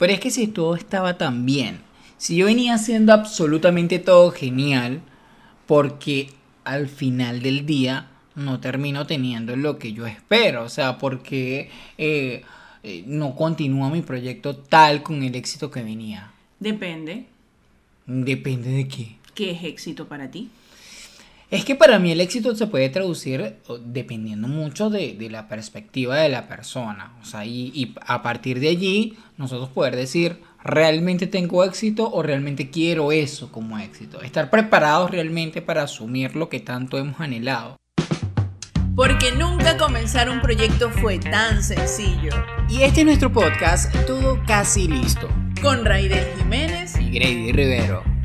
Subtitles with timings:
[0.00, 1.82] Pero es que si todo estaba tan bien,
[2.16, 5.02] si yo venía haciendo absolutamente todo genial,
[5.66, 6.30] porque
[6.64, 11.68] al final del día no termino teniendo lo que yo espero, o sea, porque
[11.98, 12.44] eh,
[12.82, 16.30] eh, no continúa mi proyecto tal con el éxito que venía.
[16.58, 17.26] Depende.
[18.06, 19.16] Depende de qué.
[19.34, 20.48] ¿Qué es éxito para ti?
[21.50, 26.28] Es que para mí el éxito se puede traducir dependiendo mucho de, la perspectiva de
[26.28, 27.16] la persona.
[27.20, 32.22] O sea, y, y, a partir de allí nosotros poder decir, ¿realmente tengo éxito o
[32.22, 34.22] realmente quiero eso como éxito?
[34.22, 37.76] Estar preparados realmente para asumir lo que tanto hemos anhelado.
[38.94, 42.30] Porque nunca comenzar un proyecto fue tan sencillo.
[42.68, 45.28] Y este es nuestro podcast, todo casi listo.
[45.60, 48.19] Con Raidel Jiménez y Grady Rivero.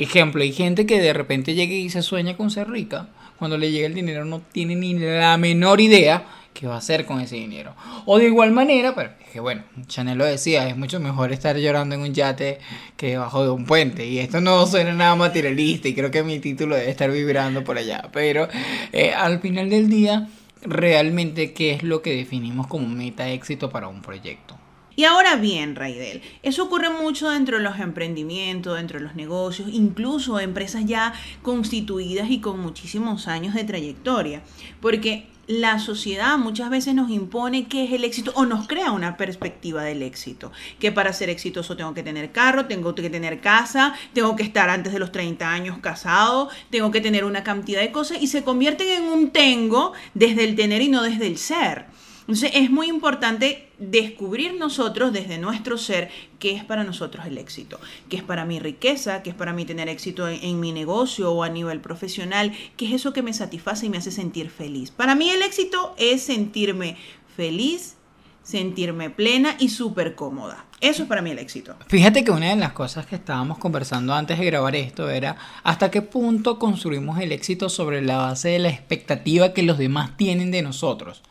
[0.00, 3.08] Ejemplo, hay gente que de repente llega y se sueña con ser rica.
[3.38, 7.04] Cuando le llega el dinero no tiene ni la menor idea qué va a hacer
[7.04, 7.74] con ese dinero.
[8.06, 11.54] O de igual manera, pero es que bueno, Chanel lo decía, es mucho mejor estar
[11.58, 12.60] llorando en un yate
[12.96, 14.06] que debajo de un puente.
[14.06, 17.76] Y esto no suena nada materialista y creo que mi título debe estar vibrando por
[17.76, 18.08] allá.
[18.10, 18.48] Pero
[18.92, 20.30] eh, al final del día,
[20.62, 24.56] realmente, ¿qué es lo que definimos como meta éxito para un proyecto?
[24.96, 29.70] Y ahora bien, Raidel, eso ocurre mucho dentro de los emprendimientos, dentro de los negocios,
[29.72, 34.42] incluso empresas ya constituidas y con muchísimos años de trayectoria,
[34.80, 39.16] porque la sociedad muchas veces nos impone qué es el éxito o nos crea una
[39.16, 40.52] perspectiva del éxito.
[40.78, 44.70] Que para ser exitoso tengo que tener carro, tengo que tener casa, tengo que estar
[44.70, 48.44] antes de los 30 años casado, tengo que tener una cantidad de cosas y se
[48.44, 51.86] convierten en un tengo desde el tener y no desde el ser.
[52.30, 57.80] Entonces es muy importante descubrir nosotros desde nuestro ser qué es para nosotros el éxito,
[58.08, 61.42] qué es para mi riqueza, qué es para mí tener éxito en, mi negocio o
[61.42, 64.92] a nivel profesional, qué es eso que me satisface y me hace sentir feliz.
[64.92, 66.96] Para mí el éxito es sentirme
[67.34, 67.96] feliz,
[68.44, 70.66] sentirme plena y súper cómoda.
[70.80, 71.74] Eso es para mí el éxito.
[71.88, 75.90] Fíjate que una de las cosas que estábamos conversando antes de grabar esto era hasta
[75.90, 80.52] qué punto construimos el éxito sobre la base de la expectativa que los demás tienen
[80.52, 81.24] de nosotros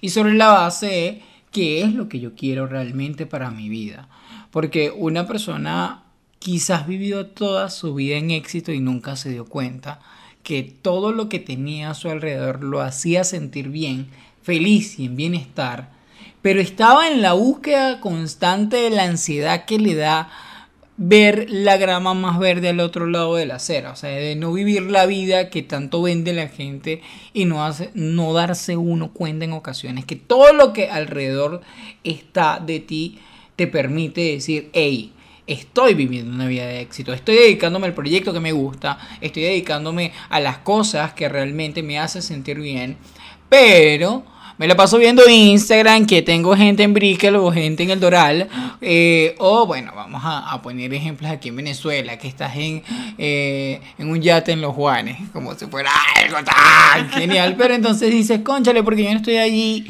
[0.00, 4.08] y sobre la base de qué es lo que yo quiero realmente para mi vida.
[4.50, 6.02] Porque una persona
[6.38, 10.00] quizás vivió toda su vida en éxito y nunca se dio cuenta
[10.42, 14.08] que todo lo que tenía a su alrededor lo hacía sentir bien,
[14.42, 15.90] feliz y en bienestar,
[16.42, 20.30] pero estaba en la búsqueda constante de la ansiedad que le da
[21.02, 24.52] ver la grama más verde al otro lado de la acera, o sea, de no
[24.52, 27.00] vivir la vida que tanto vende la gente
[27.32, 31.62] y no, hace, no darse uno cuenta en ocasiones que todo lo que alrededor
[32.04, 33.18] está de ti
[33.56, 35.14] te permite decir, hey,
[35.46, 40.12] estoy viviendo una vida de éxito, estoy dedicándome al proyecto que me gusta, estoy dedicándome
[40.28, 42.98] a las cosas que realmente me hacen sentir bien,
[43.48, 44.22] pero
[44.60, 48.46] me la paso viendo Instagram que tengo gente en Brickell o gente en el Doral.
[48.82, 52.82] Eh, o bueno, vamos a, poner ejemplos aquí en Venezuela, que estás en,
[53.16, 55.90] eh, en un yate en Los Juanes, como si fuera
[56.22, 57.54] algo tan genial.
[57.56, 59.86] Pero entonces dices, conchale, porque yo no estoy allí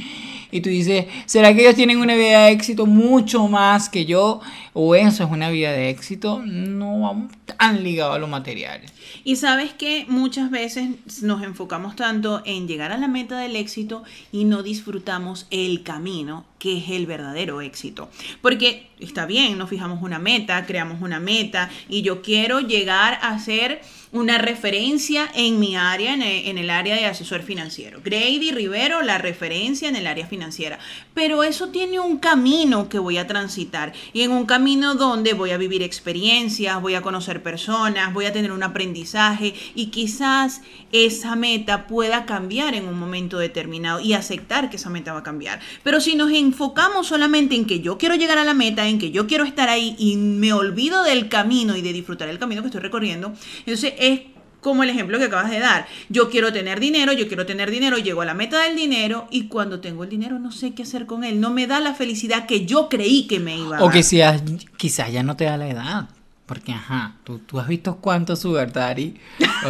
[0.53, 4.41] y tú dices, ¿será que ellos tienen una vida de éxito mucho más que yo?
[4.73, 6.43] ¿O eso es una vida de éxito?
[6.45, 8.81] No vamos tan ligados a lo material.
[9.25, 10.91] Y sabes que muchas veces
[11.23, 16.45] nos enfocamos tanto en llegar a la meta del éxito y no disfrutamos el camino,
[16.59, 18.11] que es el verdadero éxito.
[18.41, 23.39] Porque está bien, nos fijamos una meta, creamos una meta y yo quiero llegar a
[23.39, 23.81] ser
[24.13, 28.01] una referencia en mi área, en el, área de asesor financiero.
[28.05, 30.79] Grady Rivero, la referencia en el área financiera.
[31.15, 35.51] Pero eso tiene un camino que voy a transitar y en un camino donde voy
[35.53, 40.61] a vivir experiencias, voy a conocer personas, voy a tener un aprendizaje y quizás
[40.93, 45.23] esa meta pueda cambiar en un momento determinado y aceptar que esa meta va a
[45.23, 45.61] cambiar.
[45.83, 49.11] Pero si nos enfocamos solamente en que yo quiero llegar a la meta, en que
[49.11, 52.69] yo quiero estar ahí y me olvido del camino y de disfrutar el camino que
[52.69, 53.33] estoy recorriendo,
[53.65, 54.21] entonces es
[54.61, 55.87] como el ejemplo que acabas de dar.
[56.09, 59.49] Yo quiero tener dinero, yo quiero tener dinero, llego a la meta del dinero y
[59.49, 61.41] cuando tengo el dinero no sé qué hacer con él.
[61.41, 63.89] No me da la felicidad que yo creí que me iba a dar.
[63.89, 64.41] O que sea,
[64.77, 66.09] quizás ya no te da la edad.
[66.51, 69.15] Porque, ajá, tú, tú has visto cuántos Sugar Daddy,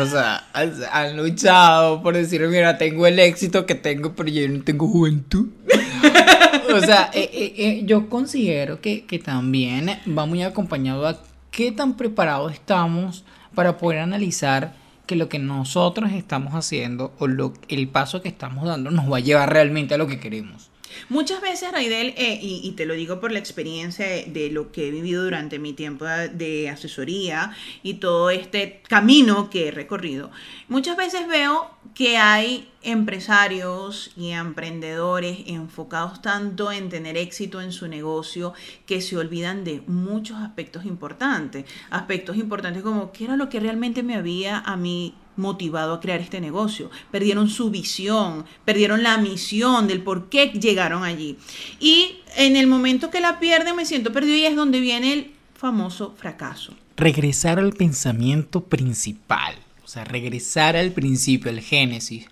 [0.01, 0.47] o sea,
[0.93, 5.51] han, luchado por decir, mira, tengo el éxito que tengo, pero yo no tengo juventud.
[6.75, 11.21] o sea, eh, eh, eh, yo considero que, que también va muy acompañado a
[11.51, 14.75] qué tan preparados estamos para poder analizar
[15.11, 19.17] que lo que nosotros estamos haciendo o lo, el paso que estamos dando nos va
[19.17, 20.70] a llevar realmente a lo que queremos.
[21.09, 24.89] Muchas veces, Raidel, eh, y, te lo digo por la experiencia de, de, lo que
[24.89, 30.31] he vivido durante mi tiempo de asesoría y todo este camino que he recorrido,
[30.69, 37.89] muchas veces veo que hay empresarios y emprendedores enfocados tanto en tener éxito en su
[37.89, 38.55] negocio
[38.87, 41.65] que se olvidan de muchos aspectos importantes.
[41.91, 46.21] Aspectos importantes como qué era lo que realmente me había a mí motivado a crear
[46.21, 46.91] este negocio.
[47.11, 51.39] Perdieron su visión, perdieron la misión del por qué llegaron allí.
[51.79, 55.33] Y en el momento que la pierden me siento perdido y es donde viene el
[55.55, 56.75] famoso fracaso.
[56.97, 59.55] Regresar al pensamiento principal,
[59.85, 62.27] o sea, regresar al principio, el génesis.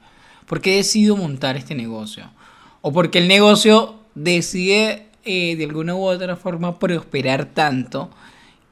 [0.46, 2.30] ¿Por qué decido montar este negocio?
[2.80, 8.10] O porque el negocio decide eh, de alguna u otra forma prosperar tanto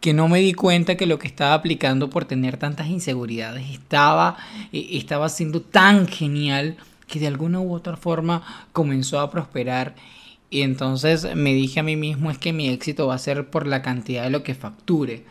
[0.00, 4.36] que no me di cuenta que lo que estaba aplicando por tener tantas inseguridades estaba,
[4.72, 6.76] eh, estaba siendo tan genial
[7.06, 9.94] que de alguna u otra forma comenzó a prosperar.
[10.50, 13.66] Y entonces me dije a mí mismo es que mi éxito va a ser por
[13.66, 15.24] la cantidad de lo que facture.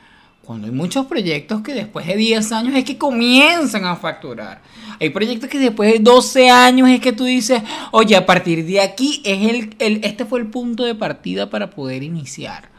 [0.44, 4.62] Cuando hay muchos proyectos que después de 10 años es que comienzan a facturar.
[5.00, 8.80] Hay proyectos que después de 12 años es que tú dices, oye, a partir de
[8.80, 12.70] aquí es el, el este fue el punto de partida para poder iniciar.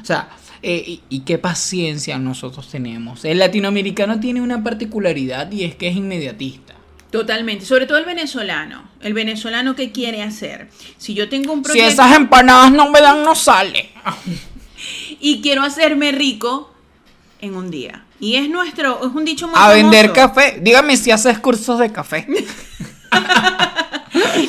[0.00, 0.28] O sea,
[0.62, 3.24] eh, y, qué paciencia nosotros tenemos.
[3.24, 6.74] El latinoamericano tiene una particularidad y es que es inmediatista.
[7.10, 8.88] Totalmente, sobre todo el venezolano.
[9.00, 10.68] El venezolano que quiere hacer.
[10.98, 11.88] Si yo tengo un proyecto...
[11.88, 13.90] Si esas empanadas no me dan, no sale.
[15.20, 16.72] y quiero hacerme rico
[17.40, 18.04] en un día.
[18.18, 20.58] Y es nuestro, es un dicho muy A vender café.
[20.60, 22.26] Dígame si haces cursos de café.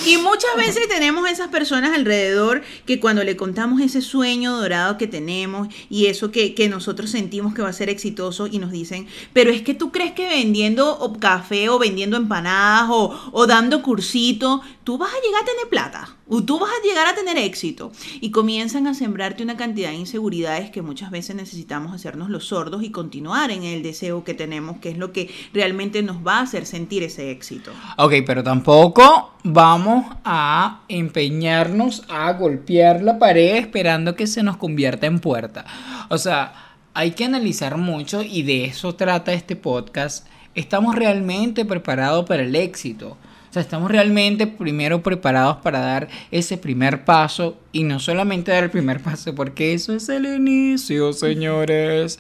[0.07, 5.07] y muchas veces tenemos esas personas alrededor que cuando le contamos ese sueño dorado que
[5.07, 9.51] tenemos y eso que, nosotros sentimos que va a ser exitoso y nos dicen, pero
[9.51, 14.97] es que tú crees que vendiendo café o vendiendo empanadas o, o dando cursito, tú
[14.97, 17.91] vas a llegar a tener plata tú vas a llegar a tener éxito.
[18.21, 22.83] Y comienzan a sembrarte una cantidad de inseguridades que muchas veces necesitamos hacernos los sordos
[22.83, 26.41] y continuar en el deseo que tenemos, que es lo que realmente nos va a
[26.43, 27.71] hacer sentir ese éxito.
[27.97, 35.05] Ok, pero tampoco vamos a empeñarnos a golpear la pared esperando que se nos convierta
[35.05, 35.65] en puerta.
[36.07, 40.25] O sea, hay que analizar mucho y de eso trata este podcast.
[40.55, 43.17] ¿Estamos realmente preparados para el éxito?
[43.57, 48.69] Sea, estamos realmente primero preparados para dar ese primer paso y no solamente dar el
[48.69, 52.19] primer paso, porque eso es el inicio, señores.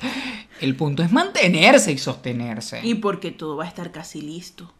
[0.61, 2.79] El punto es mantenerse y sostenerse.
[2.81, 4.73] Y porque todo va a estar casi listo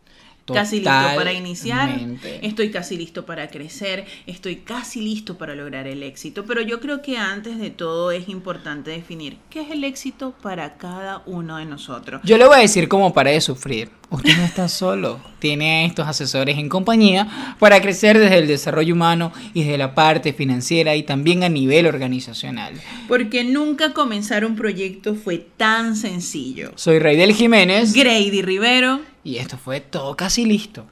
[0.54, 2.00] casi listo para iniciar,
[2.42, 6.46] estoy casi listo para crecer, estoy casi listo para lograr el éxito.
[6.46, 10.78] Pero yo creo que antes de todo es importante definir qué es el éxito para
[10.78, 12.22] cada uno de nosotros.
[12.24, 13.90] Yo le voy a decir cómo para de sufrir.
[14.10, 18.94] Usted no está solo, tiene a estos asesores en compañía para crecer desde el desarrollo
[18.94, 22.74] humano y desde la parte financiera y también a nivel organizacional.
[23.10, 26.72] Porque nunca comenzar un proyecto fue tan sencillo.
[26.76, 27.94] Soy Raidel Jiménez.
[27.94, 29.02] Grady Rivero.
[29.28, 30.88] Y esto fue todo casi listo.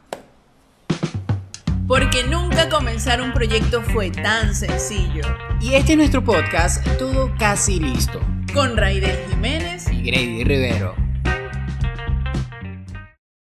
[1.87, 5.23] Porque nunca comenzar un proyecto fue tan sencillo.
[5.61, 8.19] Y este es nuestro podcast, todo casi listo.
[8.53, 11.04] Con Raidel Jiménez y Grady Rivero.